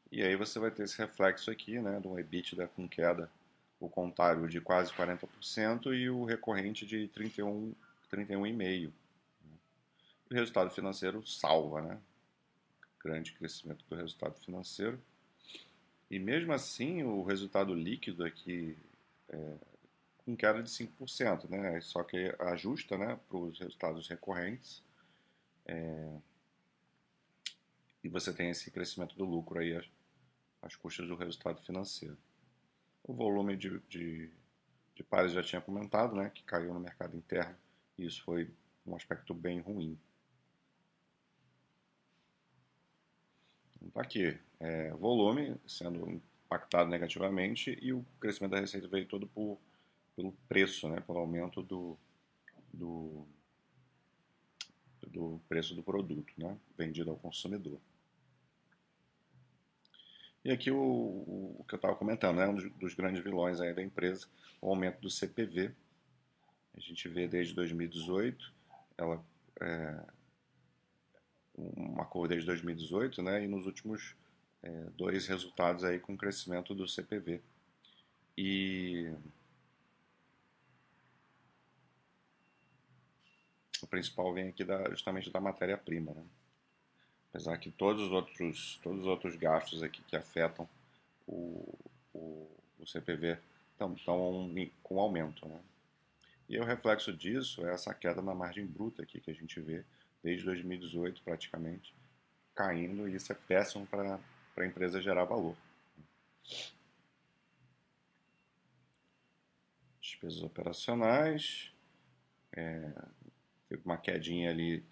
E 0.10 0.24
aí 0.24 0.36
você 0.38 0.58
vai 0.60 0.72
ter 0.72 0.84
esse 0.84 0.98
reflexo 0.98 1.52
aqui, 1.52 1.80
né, 1.80 2.00
do 2.00 2.18
EBITDA 2.18 2.70
com 2.70 2.88
queda, 2.88 3.30
o 3.80 3.90
contábil 3.90 4.48
de 4.48 4.62
quase 4.62 4.92
40% 4.94 5.94
e 5.94 6.10
o 6.10 6.24
recorrente 6.24 6.86
de 6.86 7.08
31, 7.10 7.74
31,5%. 8.12 8.92
O 10.30 10.34
resultado 10.34 10.70
financeiro 10.72 11.26
salva, 11.26 11.82
né? 11.82 12.00
Grande 13.08 13.32
crescimento 13.32 13.86
do 13.90 13.96
resultado 13.96 14.38
financeiro. 14.42 15.02
E 16.12 16.20
mesmo 16.20 16.52
assim, 16.52 17.04
o 17.04 17.24
resultado 17.24 17.74
líquido 17.74 18.26
aqui 18.26 18.78
é 19.30 19.54
com 20.18 20.36
queda 20.36 20.62
de 20.62 20.70
5%, 20.70 21.50
né? 21.50 21.80
Só 21.80 22.04
que 22.04 22.36
ajusta 22.38 22.98
né, 22.98 23.18
para 23.30 23.38
os 23.38 23.58
resultados 23.58 24.10
recorrentes. 24.10 24.84
É, 25.66 26.18
e 28.04 28.10
você 28.10 28.34
tem 28.34 28.50
esse 28.50 28.70
crescimento 28.72 29.16
do 29.16 29.24
lucro 29.24 29.58
aí 29.58 29.82
às, 30.62 30.76
custas 30.76 31.08
do 31.08 31.16
resultado 31.16 31.62
financeiro. 31.62 32.18
O 33.02 33.14
volume 33.14 33.56
de, 33.56 33.80
de, 33.88 34.30
de 34.96 35.04
pares 35.04 35.32
já 35.32 35.42
tinha 35.42 35.62
comentado, 35.62 36.14
né, 36.14 36.30
que 36.30 36.44
caiu 36.44 36.74
no 36.74 36.80
mercado 36.82 37.16
interno 37.16 37.56
e 37.98 38.06
isso 38.06 38.22
foi 38.26 38.52
um 38.86 38.98
aspecto 38.98 39.34
bem 39.34 39.62
ruim. 39.62 39.98
Então, 43.82 44.02
aqui, 44.02 44.38
é, 44.60 44.92
volume 44.92 45.56
sendo 45.68 46.22
impactado 46.48 46.90
negativamente 46.90 47.78
e 47.82 47.94
o 47.94 48.06
crescimento 48.20 48.52
da 48.52 48.60
receita 48.60 48.88
veio 48.88 49.06
todo 49.06 49.28
por, 49.28 49.58
pelo 50.16 50.32
preço, 50.48 50.88
né, 50.88 51.00
pelo 51.02 51.20
aumento 51.20 51.62
do, 51.62 51.98
do, 52.74 53.26
do 55.08 55.42
preço 55.48 55.76
do 55.76 55.84
produto 55.84 56.34
né, 56.38 56.58
vendido 56.78 57.12
ao 57.12 57.18
consumidor. 57.18 57.80
E 60.44 60.52
aqui 60.52 60.72
o, 60.72 60.78
o 61.60 61.66
que 61.68 61.76
eu 61.76 61.78
estava 61.78 61.96
comentando, 61.96 62.38
né, 62.38 62.48
um 62.48 62.56
dos 62.56 62.94
grandes 62.94 63.22
vilões 63.22 63.60
aí 63.60 63.74
da 63.74 63.84
empresa, 63.84 64.28
o 64.62 64.70
aumento 64.70 65.02
do 65.02 65.10
CPV. 65.10 65.72
A 66.76 66.80
gente 66.80 67.10
vê 67.10 67.28
desde 67.28 67.54
2018, 67.54 68.54
ela 68.98 69.22
é, 69.60 70.00
uma 71.58 72.06
curva 72.06 72.30
desde 72.30 72.46
2018, 72.46 73.22
né, 73.22 73.44
e 73.44 73.48
nos 73.48 73.66
últimos 73.66 74.16
é, 74.62 74.70
dois 74.96 75.28
resultados 75.28 75.84
aí 75.84 76.00
com 76.00 76.16
crescimento 76.16 76.76
do 76.76 76.88
CPV. 76.88 77.42
E 78.38 79.12
o 83.82 83.88
principal 83.88 84.34
vem 84.34 84.50
aqui 84.50 84.64
da, 84.64 84.90
justamente 84.92 85.32
da 85.32 85.40
matéria-prima, 85.40 86.14
né? 86.14 86.24
Apesar 87.30 87.58
que 87.58 87.72
todos 87.72 88.04
os 88.04 88.12
outros, 88.12 88.80
todos 88.82 89.02
os 89.02 89.06
outros 89.06 89.36
gastos 89.36 89.84
aqui 89.84 90.02
que 90.04 90.16
afetam 90.16 90.68
o, 91.28 91.78
o, 92.14 92.50
o 92.80 92.88
CPV 92.88 93.38
estão, 93.74 93.94
estão 93.94 94.50
com 94.82 95.00
aumento. 95.00 95.48
Né? 95.48 95.60
E 96.50 96.60
o 96.60 96.64
reflexo 96.64 97.14
disso 97.14 97.66
é 97.66 97.74
essa 97.74 97.94
queda 97.94 98.22
na 98.22 98.34
margem 98.34 98.66
bruta 98.66 99.04
aqui 99.04 99.20
que 99.20 99.30
a 99.30 99.34
gente 99.36 99.60
vê 99.60 99.84
desde 100.28 100.44
2018 100.44 101.24
praticamente 101.24 101.96
caindo 102.54 103.08
e 103.08 103.16
isso 103.16 103.32
é 103.32 103.36
péssimo 103.36 103.88
para 103.88 104.20
a 104.58 104.66
empresa 104.66 105.02
gerar 105.02 105.24
valor. 105.24 105.56
Despesas 110.02 110.44
operacionais, 110.44 111.72
é, 112.52 112.92
teve 113.70 113.82
uma 113.86 113.98
quedinha 113.98 114.50
ali 114.50 114.84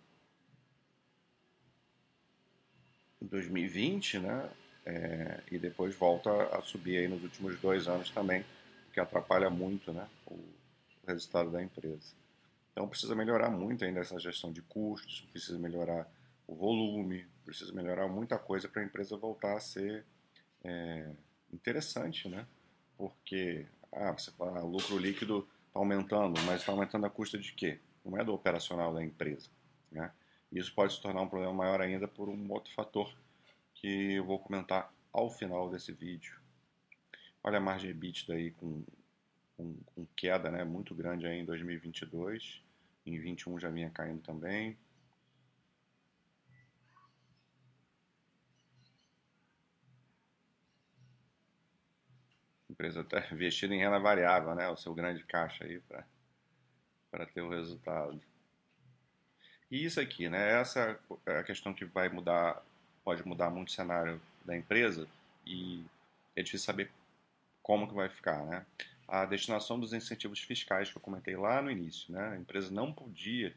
2020, 3.22 4.20
né? 4.20 4.50
É, 4.86 5.42
e 5.52 5.58
depois 5.58 5.96
volta 5.96 6.30
a 6.56 6.62
subir 6.62 6.98
aí 6.98 7.08
nos 7.10 7.24
últimos 7.24 7.60
dois 7.60 7.88
anos 7.88 8.10
também, 8.12 8.46
o 8.88 8.92
que 8.94 9.00
atrapalha 9.02 9.50
muito, 9.50 9.92
né? 9.92 10.08
O 10.28 10.40
resultado 11.06 11.52
da 11.52 11.62
empresa. 11.62 12.25
Então 12.76 12.90
precisa 12.90 13.16
melhorar 13.16 13.50
muito 13.50 13.86
ainda 13.86 14.02
essa 14.02 14.20
gestão 14.20 14.52
de 14.52 14.62
custos, 14.62 15.22
precisa 15.32 15.58
melhorar 15.58 16.12
o 16.46 16.54
volume, 16.54 17.26
precisa 17.46 17.72
melhorar 17.72 18.10
muita 18.10 18.38
coisa 18.38 18.68
para 18.68 18.82
a 18.82 18.86
empresa 18.86 19.16
voltar 19.16 19.56
a 19.56 19.62
ser 19.62 20.06
é, 20.62 21.10
interessante, 21.54 22.28
né? 22.28 22.46
Porque 22.98 23.66
ah, 23.94 24.12
você 24.12 24.30
fala, 24.32 24.62
o 24.62 24.68
lucro 24.68 24.98
líquido 24.98 25.48
está 25.68 25.80
aumentando, 25.80 26.42
mas 26.42 26.60
está 26.60 26.74
aumentando 26.74 27.06
a 27.06 27.10
custa 27.10 27.38
de 27.38 27.54
quê? 27.54 27.80
Não 28.04 28.18
é 28.18 28.26
do 28.26 28.34
operacional 28.34 28.94
da 28.94 29.02
empresa, 29.02 29.50
né? 29.90 30.12
Isso 30.52 30.76
pode 30.76 30.94
se 30.94 31.02
tornar 31.02 31.22
um 31.22 31.30
problema 31.30 31.54
maior 31.54 31.80
ainda 31.80 32.10
por 32.10 32.28
um 32.28 32.52
outro 32.52 32.74
fator 32.74 33.10
que 33.74 34.16
eu 34.16 34.26
vou 34.26 34.38
comentar 34.38 34.94
ao 35.14 35.30
final 35.30 35.70
desse 35.70 35.94
vídeo. 35.94 36.38
Olha 37.42 37.58
a 37.58 37.62
margem 37.62 37.92
EBITDA 37.92 38.34
aí 38.34 38.52
com, 38.52 38.84
com, 39.56 39.78
com 39.86 40.06
queda 40.14 40.52
né, 40.52 40.66
muito 40.66 40.94
grande 40.94 41.26
aí 41.26 41.40
em 41.40 41.46
2022. 41.46 42.65
Em 43.06 43.12
2021 43.12 43.60
já 43.60 43.70
vinha 43.70 43.90
caindo 43.90 44.22
também. 44.22 44.78
empresa 52.76 53.02
está 53.02 53.26
investindo 53.34 53.74
em 53.74 53.80
renda 53.80 54.00
variável, 54.00 54.54
né? 54.54 54.70
O 54.70 54.78
seu 54.78 54.94
grande 54.94 55.24
caixa 55.24 55.64
aí 55.64 55.82
para 57.10 57.26
ter 57.26 57.42
o 57.42 57.50
resultado. 57.50 58.22
E 59.72 59.84
isso 59.84 60.00
aqui, 60.00 60.30
né? 60.30 60.60
Essa 60.60 61.00
é 61.26 61.38
a 61.40 61.44
questão 61.44 61.74
que 61.74 61.86
vai 61.86 62.10
mudar, 62.10 62.62
pode 63.04 63.26
mudar 63.28 63.50
muito 63.50 63.70
o 63.70 63.72
cenário 63.72 64.22
da 64.44 64.56
empresa 64.56 65.08
e 65.46 65.84
é 66.36 66.44
difícil 66.44 66.66
saber 66.66 66.92
como 67.64 67.88
que 67.88 67.96
vai 67.96 68.10
ficar, 68.10 68.46
né? 68.46 68.66
A 69.08 69.26
destinação 69.26 69.80
dos 69.80 69.94
incentivos 69.94 70.40
fiscais 70.40 70.90
que 70.90 70.98
eu 70.98 71.02
comentei 71.02 71.36
lá 71.36 71.62
no 71.62 71.70
início, 71.70 72.12
né? 72.12 72.30
A 72.30 72.38
empresa 72.38 72.72
não 72.72 72.92
podia 72.92 73.54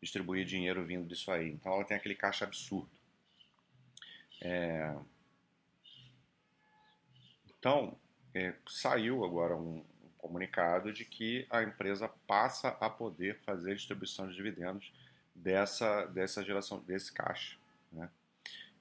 distribuir 0.00 0.44
dinheiro 0.44 0.84
vindo 0.84 1.06
disso 1.06 1.30
aí, 1.30 1.50
então 1.50 1.72
ela 1.72 1.84
tem 1.84 1.96
aquele 1.96 2.14
caixa 2.14 2.44
absurdo. 2.44 2.90
É... 4.40 4.96
Então, 7.58 7.96
é, 8.34 8.54
saiu 8.66 9.24
agora 9.24 9.54
um, 9.54 9.84
um 10.02 10.08
comunicado 10.16 10.92
de 10.92 11.04
que 11.04 11.46
a 11.50 11.62
empresa 11.62 12.08
passa 12.26 12.68
a 12.80 12.88
poder 12.88 13.36
fazer 13.44 13.74
distribuição 13.74 14.28
de 14.28 14.34
dividendos 14.34 14.90
dessa, 15.34 16.06
dessa 16.06 16.42
geração, 16.42 16.80
desse 16.80 17.12
caixa. 17.12 17.56
Né? 17.92 18.08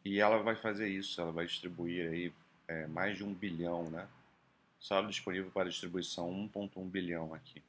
E 0.05 0.19
ela 0.19 0.41
vai 0.41 0.55
fazer 0.55 0.87
isso, 0.87 1.19
ela 1.19 1.31
vai 1.31 1.45
distribuir 1.45 2.09
aí 2.09 2.33
é, 2.67 2.87
mais 2.87 3.17
de 3.17 3.23
um 3.23 3.33
bilhão, 3.33 3.89
né? 3.89 4.07
Saldo 4.79 5.09
disponível 5.09 5.51
para 5.51 5.69
distribuição 5.69 6.29
1,1 6.29 6.89
bilhão 6.89 7.33
aqui. 7.33 7.61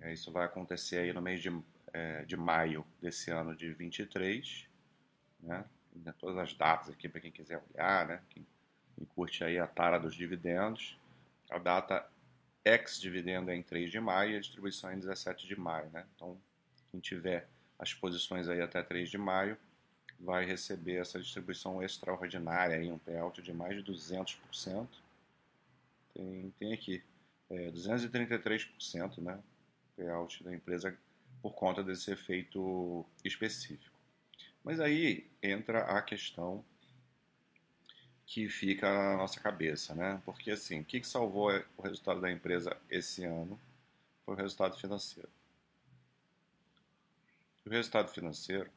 É, 0.00 0.12
isso 0.12 0.30
vai 0.30 0.44
acontecer 0.44 0.98
aí 0.98 1.12
no 1.12 1.22
mês 1.22 1.40
de, 1.40 1.50
é, 1.92 2.24
de 2.24 2.36
maio 2.36 2.86
desse 3.00 3.30
ano 3.30 3.54
de 3.54 3.72
23, 3.72 4.66
né? 5.40 5.64
Todas 6.18 6.38
as 6.38 6.54
datas 6.54 6.90
aqui 6.90 7.08
para 7.08 7.20
quem 7.20 7.32
quiser 7.32 7.62
olhar, 7.74 8.06
né? 8.06 8.22
Quem, 8.30 8.46
quem 8.94 9.04
curte 9.06 9.42
aí 9.42 9.58
a 9.58 9.66
tara 9.66 9.98
dos 9.98 10.14
dividendos. 10.14 10.98
A 11.50 11.58
data 11.58 12.08
ex-dividendo 12.64 13.50
é 13.50 13.56
em 13.56 13.62
3 13.62 13.90
de 13.90 13.98
maio 13.98 14.32
e 14.32 14.36
a 14.36 14.40
distribuição 14.40 14.90
é 14.90 14.94
em 14.94 14.98
17 15.00 15.46
de 15.46 15.58
maio, 15.58 15.90
né? 15.90 16.06
Então, 16.14 16.38
quem 16.90 17.00
tiver 17.00 17.48
as 17.78 17.94
posições 17.94 18.48
aí 18.48 18.60
até 18.60 18.82
3 18.82 19.10
de 19.10 19.18
maio, 19.18 19.56
vai 20.18 20.44
receber 20.44 20.96
essa 20.96 21.18
distribuição 21.18 21.82
extraordinária, 21.82 22.76
aí, 22.76 22.92
um 22.92 22.98
payout 22.98 23.40
de 23.40 23.52
mais 23.52 23.82
de 23.82 23.90
200%. 23.90 24.86
Tem, 26.14 26.50
tem 26.58 26.72
aqui, 26.72 27.02
é, 27.50 27.70
233% 27.70 29.18
né, 29.18 29.38
payout 29.96 30.42
da 30.42 30.54
empresa 30.54 30.96
por 31.42 31.54
conta 31.54 31.82
desse 31.82 32.10
efeito 32.10 33.04
específico. 33.24 33.96
Mas 34.62 34.80
aí 34.80 35.26
entra 35.42 35.80
a 35.84 36.02
questão 36.02 36.64
que 38.26 38.48
fica 38.48 38.88
na 38.88 39.16
nossa 39.16 39.40
cabeça, 39.40 39.94
né? 39.94 40.22
Porque 40.24 40.50
assim, 40.52 40.80
o 40.80 40.84
que, 40.84 41.02
salvou 41.02 41.50
o 41.76 41.82
resultado 41.82 42.20
da 42.20 42.30
empresa 42.30 42.76
esse 42.88 43.24
ano 43.24 43.58
foi 44.24 44.34
o 44.34 44.36
resultado 44.36 44.78
financeiro. 44.78 45.28
O 47.66 47.70
resultado 47.70 48.08
financeiro 48.10 48.70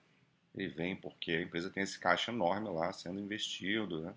ele 0.56 0.68
vem 0.70 0.96
porque 0.96 1.32
a 1.34 1.42
empresa 1.42 1.70
tem 1.70 1.84
esse 1.84 2.00
caixa 2.00 2.32
enorme 2.32 2.70
lá 2.70 2.92
sendo 2.94 3.20
investido 3.20 4.02
né? 4.02 4.14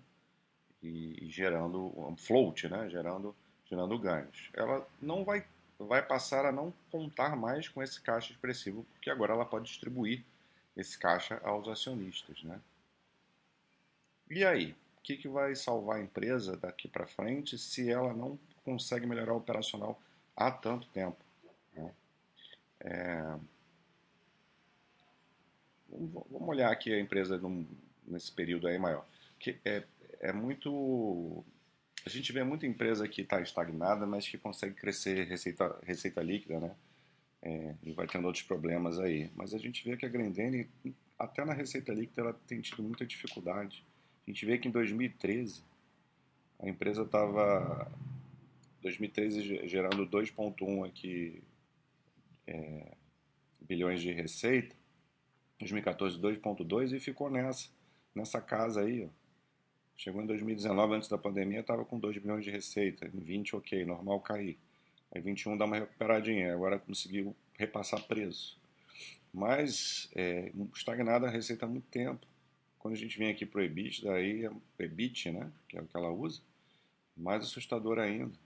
E, 0.81 1.25
e 1.25 1.29
gerando 1.29 1.91
um 1.99 2.15
float, 2.15 2.67
né? 2.67 2.89
gerando, 2.89 3.35
gerando 3.65 3.97
ganhos. 3.97 4.49
Ela 4.53 4.87
não 5.01 5.23
vai, 5.23 5.45
vai 5.79 6.01
passar 6.01 6.45
a 6.45 6.51
não 6.51 6.73
contar 6.91 7.35
mais 7.35 7.67
com 7.67 7.81
esse 7.81 8.01
caixa 8.01 8.31
expressivo, 8.31 8.85
porque 8.93 9.09
agora 9.09 9.33
ela 9.33 9.45
pode 9.45 9.65
distribuir 9.65 10.23
esse 10.75 10.97
caixa 10.97 11.39
aos 11.43 11.67
acionistas. 11.67 12.43
Né? 12.43 12.59
E 14.29 14.45
aí? 14.45 14.75
O 14.97 15.01
que, 15.07 15.15
que 15.15 15.29
vai 15.29 15.55
salvar 15.55 15.97
a 15.97 16.01
empresa 16.01 16.57
daqui 16.57 16.89
para 16.89 17.07
frente 17.07 17.57
se 17.57 17.89
ela 17.89 18.13
não 18.13 18.37
consegue 18.65 19.07
melhorar 19.07 19.33
o 19.33 19.37
operacional 19.37 19.97
há 20.35 20.51
tanto 20.51 20.85
tempo? 20.87 21.17
Né? 21.73 21.93
É, 22.81 23.37
Vamos 25.89 26.49
olhar 26.49 26.71
aqui 26.71 26.93
a 26.93 26.99
empresa 26.99 27.37
num, 27.37 27.65
nesse 28.05 28.31
período 28.31 28.67
aí 28.67 28.77
maior. 28.77 29.05
Que 29.39 29.57
é, 29.63 29.83
é 30.19 30.31
muito. 30.31 31.43
A 32.05 32.09
gente 32.09 32.31
vê 32.31 32.43
muita 32.43 32.65
empresa 32.65 33.07
que 33.07 33.21
está 33.21 33.41
estagnada, 33.41 34.05
mas 34.05 34.27
que 34.27 34.37
consegue 34.37 34.75
crescer 34.75 35.27
receita, 35.27 35.77
receita 35.83 36.21
líquida, 36.21 36.59
né? 36.59 36.75
É, 37.41 37.75
e 37.83 37.91
vai 37.91 38.07
tendo 38.07 38.25
outros 38.25 38.43
problemas 38.43 38.99
aí. 38.99 39.29
Mas 39.35 39.53
a 39.53 39.57
gente 39.57 39.83
vê 39.87 39.97
que 39.97 40.05
a 40.05 40.09
Grendene, 40.09 40.69
até 41.19 41.43
na 41.43 41.53
receita 41.53 41.93
líquida, 41.93 42.21
ela 42.21 42.33
tem 42.47 42.61
tido 42.61 42.81
muita 42.81 43.05
dificuldade. 43.05 43.83
A 44.25 44.31
gente 44.31 44.45
vê 44.45 44.57
que 44.57 44.67
em 44.67 44.71
2013 44.71 45.63
a 46.59 46.67
empresa 46.67 47.03
estava 47.03 47.91
2013 48.81 49.67
gerando 49.67 50.07
2,1 50.07 50.87
aqui 50.87 51.43
é, 52.47 52.93
bilhões 53.61 54.01
de 54.01 54.11
receita 54.11 54.75
2014 55.59 56.19
2.2 56.19 56.93
e 56.93 56.99
ficou 56.99 57.29
nessa, 57.29 57.69
nessa 58.13 58.41
casa 58.41 58.81
aí. 58.81 59.05
Ó. 59.05 59.26
Chegou 59.97 60.21
em 60.21 60.27
2019, 60.27 60.93
antes 60.93 61.09
da 61.09 61.17
pandemia, 61.17 61.61
estava 61.61 61.83
com 61.83 61.99
2 61.99 62.19
bilhões 62.19 62.45
de 62.45 62.51
receita. 62.51 63.07
Em 63.07 63.19
20, 63.19 63.55
ok, 63.55 63.83
normal 63.83 64.21
cair. 64.21 64.55
Aí 65.11 65.19
21 65.19 65.57
dá 65.57 65.65
uma 65.65 65.77
recuperadinha, 65.77 66.53
agora 66.53 66.77
conseguiu 66.77 67.35
repassar 67.53 68.03
preço. 68.03 68.59
Mas 69.33 70.07
é, 70.15 70.51
estagnada 70.75 71.25
a 71.25 71.29
receita 71.29 71.65
há 71.65 71.69
muito 71.69 71.87
tempo. 71.87 72.27
Quando 72.77 72.93
a 72.93 72.97
gente 72.97 73.17
vem 73.17 73.31
aqui 73.31 73.43
para 73.43 73.59
o 73.59 73.63
EBIT, 73.63 74.03
daí, 74.03 74.47
EBIT, 74.77 75.31
né, 75.31 75.51
que 75.67 75.77
é 75.77 75.81
o 75.81 75.87
que 75.87 75.97
ela 75.97 76.11
usa, 76.11 76.41
mais 77.15 77.43
assustador 77.43 77.97
ainda. 77.97 78.37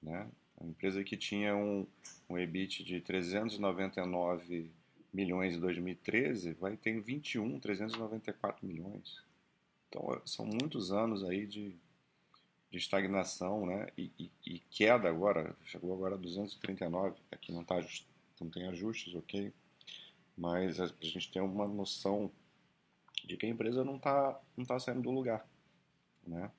Né? 0.00 0.28
A 0.60 0.64
empresa 0.64 1.02
que 1.02 1.16
tinha 1.16 1.56
um, 1.56 1.86
um 2.30 2.38
EBIT 2.38 2.84
de 2.84 3.00
399 3.00 4.70
milhões 5.12 5.56
em 5.56 5.60
2013 5.60 6.52
vai 6.52 6.76
ter 6.76 7.00
21, 7.00 7.58
394 7.58 8.64
milhões. 8.64 9.27
Então 9.88 10.20
são 10.24 10.44
muitos 10.46 10.92
anos 10.92 11.24
aí 11.24 11.46
de, 11.46 11.76
de 12.70 12.78
estagnação, 12.78 13.66
né? 13.66 13.88
E, 13.96 14.10
e, 14.18 14.30
e, 14.46 14.58
queda 14.70 15.08
agora, 15.08 15.56
chegou 15.64 15.92
agora 15.94 16.14
a 16.14 16.18
239, 16.18 17.16
aqui 17.32 17.52
não, 17.52 17.64
tá, 17.64 17.76
não 18.40 18.50
tem 18.50 18.68
ajustes, 18.68 19.14
ok? 19.14 19.52
Mas 20.36 20.80
a 20.80 20.86
gente 21.00 21.32
tem 21.32 21.42
uma 21.42 21.66
noção 21.66 22.30
de 23.24 23.36
que 23.36 23.46
a 23.46 23.48
empresa 23.48 23.84
não 23.84 23.96
está 23.96 24.40
não 24.56 24.64
tá 24.64 24.78
saindo 24.78 25.02
do 25.02 25.10
lugar, 25.10 25.46
né? 26.26 26.50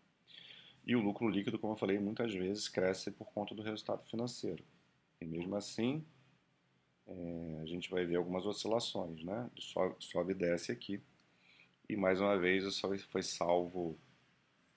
E 0.85 0.95
o 0.95 0.99
lucro 0.99 1.29
líquido, 1.29 1.59
como 1.59 1.73
eu 1.73 1.77
falei, 1.77 1.99
muitas 1.99 2.33
vezes 2.33 2.67
cresce 2.67 3.11
por 3.11 3.31
conta 3.31 3.53
do 3.53 3.61
resultado 3.61 4.03
financeiro. 4.05 4.63
E 5.21 5.25
mesmo 5.25 5.55
assim, 5.55 6.03
é, 7.05 7.59
a 7.61 7.65
gente 7.65 7.89
vai 7.91 8.05
ver 8.05 8.15
algumas 8.15 8.45
oscilações, 8.45 9.23
né? 9.23 9.49
Sobe, 9.59 9.95
sobe 9.99 10.31
e 10.31 10.35
desce 10.35 10.71
aqui. 10.71 11.01
E 11.89 11.95
mais 11.97 12.21
uma 12.21 12.37
vez, 12.37 12.63
isso 12.63 12.87
foi 13.09 13.23
salvo 13.23 13.97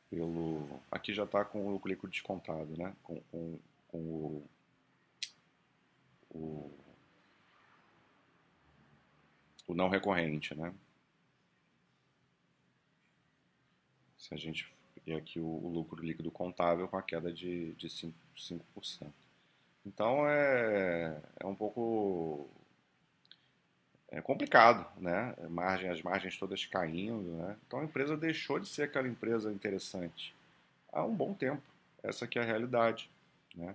pelo. 0.08 0.80
Aqui 0.90 1.12
já 1.12 1.24
está 1.24 1.44
com 1.44 1.66
o 1.66 1.70
lucro 1.70 1.90
líquido 1.90 2.08
descontado, 2.08 2.74
né? 2.76 2.96
Com, 3.02 3.20
com, 3.30 3.58
com 3.88 3.98
o, 3.98 4.50
o, 6.30 6.78
o 9.68 9.74
não 9.74 9.90
recorrente, 9.90 10.54
né? 10.54 10.74
Se 14.16 14.32
a 14.32 14.36
gente 14.38 14.72
e 15.06 15.12
aqui 15.12 15.40
o, 15.40 15.46
o, 15.46 15.68
lucro 15.68 16.02
líquido 16.04 16.30
contábil 16.30 16.86
com 16.86 16.96
a 16.96 17.02
queda 17.02 17.32
de, 17.32 17.72
de 17.74 17.88
5%. 17.88 18.12
5%. 18.36 19.12
Então 19.84 20.28
é, 20.28 21.20
é 21.40 21.46
um 21.46 21.54
pouco 21.54 22.48
é 24.12 24.20
complicado, 24.20 24.86
né? 25.00 25.34
Margem, 25.48 25.88
as 25.88 26.02
margens 26.02 26.36
todas 26.38 26.66
caindo, 26.66 27.32
né? 27.38 27.56
Então 27.66 27.80
a 27.80 27.84
empresa 27.84 28.14
deixou 28.14 28.60
de 28.60 28.68
ser 28.68 28.82
aquela 28.82 29.08
empresa 29.08 29.50
interessante 29.50 30.34
há 30.92 31.02
um 31.02 31.14
bom 31.14 31.32
tempo. 31.32 31.62
Essa 32.02 32.26
aqui 32.26 32.38
é 32.38 32.42
a 32.42 32.44
realidade, 32.44 33.10
né? 33.54 33.74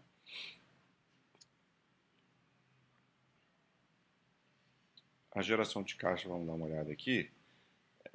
A 5.33 5.41
geração 5.41 5.81
de 5.81 5.95
caixa, 5.95 6.29
vamos 6.29 6.45
dar 6.45 6.53
uma 6.53 6.65
olhada 6.67 6.91
aqui. 6.91 7.29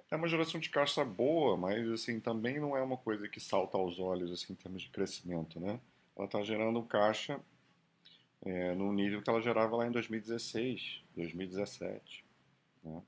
É 0.09 0.15
uma 0.15 0.29
geração 0.29 0.61
de 0.61 0.71
caixa 0.71 1.05
boa, 1.05 1.57
mas 1.57 1.89
assim 1.91 2.21
também 2.21 2.61
não 2.61 2.77
é 2.77 2.83
uma 2.83 2.97
coisa 2.97 3.29
que 3.29 3.41
salta 3.41 3.77
aos 3.77 3.99
olhos 3.99 4.31
assim, 4.31 4.53
em 4.53 4.57
termos 4.57 4.83
de 4.83 4.91
crescimento, 4.91 5.59
né? 5.59 5.81
Ela 6.17 6.27
está 6.27 6.41
gerando 6.43 6.83
caixa 6.85 7.41
é, 8.45 8.75
no 8.75 8.93
nível 8.93 9.23
que 9.23 9.31
ela 9.31 9.41
gerava 9.41 9.77
lá 9.77 9.87
em 9.87 9.93
2016, 9.93 11.03
2017, 11.15 12.25
né? 12.83 13.03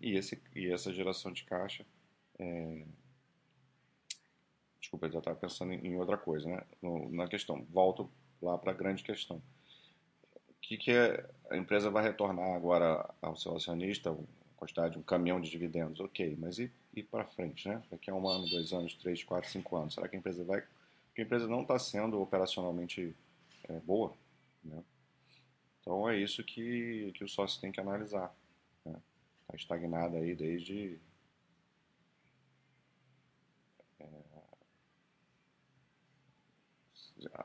E, 0.00 0.16
esse, 0.16 0.40
e 0.54 0.72
essa 0.72 0.92
geração 0.92 1.32
de 1.32 1.44
caixa, 1.44 1.84
é... 2.38 2.84
desculpa, 4.80 5.06
eu 5.06 5.12
já 5.12 5.18
estava 5.18 5.36
pensando 5.36 5.72
em 5.72 5.96
outra 5.96 6.16
coisa, 6.16 6.48
né? 6.48 6.62
No, 6.80 7.10
na 7.10 7.28
questão, 7.28 7.66
volto 7.70 8.10
lá 8.40 8.56
para 8.56 8.72
a 8.72 8.74
grande 8.74 9.02
questão. 9.02 9.42
O 10.48 10.60
que, 10.60 10.76
que 10.76 10.92
é, 10.92 11.28
a 11.50 11.56
empresa 11.56 11.90
vai 11.90 12.04
retornar 12.04 12.54
agora 12.54 13.12
ao 13.20 13.36
seu 13.36 13.56
acionista, 13.56 14.16
quantidade, 14.56 14.98
um 14.98 15.02
caminhão 15.02 15.40
de 15.40 15.50
dividendos, 15.50 16.00
ok, 16.00 16.36
mas 16.38 16.58
e, 16.58 16.70
e 16.94 17.02
para 17.02 17.24
frente, 17.24 17.68
né? 17.68 17.82
Daqui 17.90 18.10
a 18.10 18.14
um 18.14 18.28
ano, 18.28 18.48
dois 18.48 18.72
anos, 18.72 18.94
três, 18.94 19.24
quatro, 19.24 19.50
cinco 19.50 19.76
anos, 19.76 19.94
será 19.94 20.06
que 20.06 20.16
a 20.16 20.18
empresa 20.18 20.44
vai... 20.44 20.62
Porque 21.08 21.22
a 21.22 21.24
empresa 21.24 21.48
não 21.48 21.62
está 21.62 21.78
sendo 21.78 22.20
operacionalmente 22.20 23.14
é, 23.70 23.80
boa, 23.80 24.16
né? 24.64 24.82
Então 25.80 26.08
é 26.08 26.18
isso 26.18 26.44
que, 26.44 27.12
que 27.14 27.24
o 27.24 27.28
sócio 27.28 27.60
tem 27.60 27.72
que 27.72 27.80
analisar. 27.80 28.34
Está 28.78 28.90
né? 28.90 29.02
Tá 29.46 29.56
estagnada 29.56 30.16
aí 30.18 30.34
desde... 30.34 30.98
É, 33.98 34.06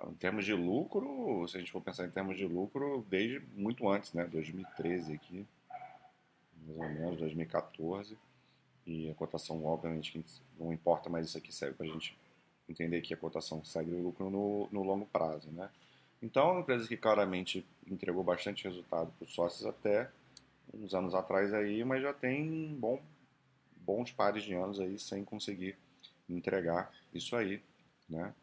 em 0.08 0.16
termos 0.16 0.46
de 0.46 0.54
lucro, 0.54 1.48
se 1.48 1.58
a 1.58 1.60
gente 1.60 1.72
for 1.72 1.82
pensar 1.82 2.06
em 2.06 2.12
termos 2.12 2.38
de 2.38 2.48
lucro, 2.48 3.06
desde 3.10 3.40
muito 3.54 3.88
antes, 3.90 4.14
né? 4.14 4.26
2013 4.26 5.14
aqui 5.14 5.48
mais 6.68 6.80
ou 6.80 6.90
menos, 6.90 7.18
2014. 7.20 8.18
E 8.86 9.10
a 9.10 9.16
cotação, 9.16 9.64
obviamente, 9.66 10.24
não 10.60 10.72
importa, 10.72 11.10
mas 11.10 11.28
isso 11.28 11.38
aqui 11.38 11.54
serve 11.54 11.76
para 11.76 11.86
a 11.86 11.90
gente 11.90 12.18
entender 12.70 13.02
que 13.02 13.14
a 13.14 13.18
cotação 13.18 13.64
segue 13.64 13.92
o 13.92 14.02
lucro 14.02 14.30
no, 14.30 14.68
no 14.72 14.84
longo 14.84 15.06
prazo, 15.06 15.50
né? 15.52 15.70
Então, 16.22 16.50
é 16.50 16.52
uma 16.54 16.62
empresa 16.62 16.88
que 16.88 16.98
claramente 16.98 17.66
entregou 17.86 18.24
bastante 18.24 18.64
resultado 18.64 19.12
para 19.18 19.26
os 19.26 19.34
sócios 19.34 19.66
até 19.66 20.10
uns 20.74 20.94
anos 20.94 21.14
atrás 21.14 21.54
aí, 21.54 21.84
mas 21.84 22.02
já 22.02 22.14
tem 22.14 22.76
bom, 22.80 23.02
bons 23.78 24.12
pares 24.12 24.44
de 24.44 24.54
anos 24.54 24.80
aí 24.80 24.98
sem 24.98 25.24
conseguir 25.24 25.78
entregar 26.30 26.92
isso 27.14 27.36
aí, 27.36 27.62
né? 28.10 28.34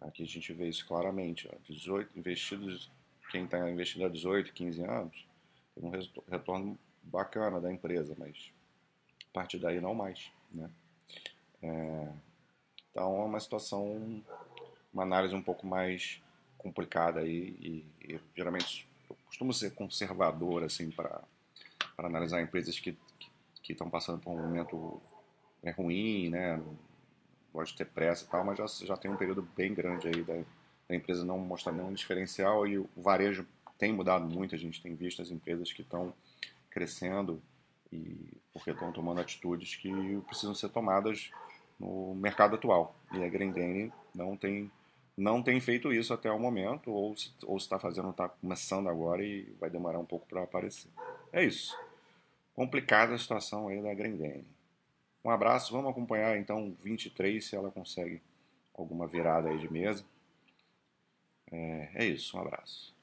Aqui 0.00 0.22
a 0.22 0.26
gente 0.26 0.52
vê 0.52 0.68
isso 0.68 0.86
claramente, 0.86 1.48
ó, 1.52 1.56
18 1.68 2.18
investidos, 2.18 2.90
quem 3.30 3.44
está 3.44 3.68
investindo 3.68 4.04
há 4.04 4.08
18, 4.08 4.52
15 4.52 4.84
anos, 4.84 5.26
tem 5.74 5.84
um 5.84 5.90
retorno 6.30 6.78
bacana 7.02 7.60
da 7.60 7.72
empresa, 7.72 8.14
mas 8.18 8.52
a 9.30 9.32
partir 9.32 9.58
daí 9.58 9.80
não 9.80 9.94
mais, 9.94 10.30
né? 10.52 10.70
É, 11.62 12.12
então 12.90 13.22
é 13.22 13.24
uma 13.24 13.40
situação, 13.40 14.22
uma 14.92 15.02
análise 15.02 15.34
um 15.34 15.42
pouco 15.42 15.66
mais 15.66 16.22
complicada 16.64 17.20
aí 17.20 17.54
e, 17.60 18.12
e 18.14 18.20
geralmente 18.34 18.88
eu 19.08 19.16
costumo 19.26 19.52
ser 19.52 19.74
conservador 19.74 20.64
assim 20.64 20.90
para 20.90 21.22
analisar 21.96 22.42
empresas 22.42 22.80
que 22.80 22.96
que 23.64 23.72
estão 23.72 23.88
passando 23.88 24.20
por 24.20 24.30
um 24.30 24.42
momento 24.42 25.00
é 25.62 25.70
ruim, 25.70 26.28
né? 26.28 26.62
Pode 27.50 27.74
ter 27.74 27.86
pressa 27.86 28.24
e 28.24 28.28
tal, 28.28 28.44
mas 28.44 28.58
já, 28.58 28.66
já 28.86 28.96
tem 28.96 29.10
um 29.10 29.16
período 29.16 29.42
bem 29.56 29.72
grande 29.72 30.06
aí 30.06 30.22
da, 30.22 30.34
da 30.86 30.94
empresa 30.94 31.24
não 31.24 31.38
mostrar 31.38 31.72
nenhum 31.72 31.92
diferencial 31.92 32.66
e 32.66 32.78
o 32.78 32.88
varejo 32.94 33.46
tem 33.78 33.90
mudado 33.90 34.26
muito. 34.26 34.54
A 34.54 34.58
gente 34.58 34.82
tem 34.82 34.94
visto 34.94 35.22
as 35.22 35.30
empresas 35.30 35.72
que 35.72 35.80
estão 35.80 36.12
crescendo 36.68 37.42
e 37.90 38.36
porque 38.52 38.70
estão 38.70 38.92
tomando 38.92 39.20
atitudes 39.20 39.74
que 39.76 39.90
precisam 40.26 40.54
ser 40.54 40.68
tomadas 40.68 41.30
no 41.80 42.14
mercado 42.14 42.56
atual. 42.56 42.94
E 43.12 43.24
a 43.24 43.28
Grendene 43.28 43.90
não 44.14 44.36
tem 44.36 44.70
não 45.16 45.42
tem 45.42 45.60
feito 45.60 45.92
isso 45.92 46.12
até 46.12 46.30
o 46.30 46.38
momento, 46.38 46.90
ou 46.90 47.16
se 47.16 47.32
está 47.56 47.78
fazendo, 47.78 48.10
está 48.10 48.28
começando 48.28 48.88
agora 48.88 49.24
e 49.24 49.42
vai 49.60 49.70
demorar 49.70 49.98
um 49.98 50.04
pouco 50.04 50.26
para 50.26 50.42
aparecer. 50.42 50.90
É 51.32 51.44
isso. 51.44 51.76
Complicada 52.54 53.14
a 53.14 53.18
situação 53.18 53.68
aí 53.68 53.82
da 53.82 53.94
Grendene. 53.94 54.46
Um 55.24 55.30
abraço, 55.30 55.72
vamos 55.72 55.90
acompanhar 55.90 56.36
então 56.38 56.76
23 56.80 57.44
se 57.44 57.56
ela 57.56 57.70
consegue 57.70 58.20
alguma 58.74 59.06
virada 59.06 59.48
aí 59.48 59.58
de 59.58 59.72
mesa. 59.72 60.04
É, 61.50 61.90
é 61.94 62.04
isso, 62.04 62.36
um 62.36 62.40
abraço. 62.40 62.93